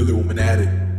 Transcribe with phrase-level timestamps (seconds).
[0.00, 0.89] Illuminati.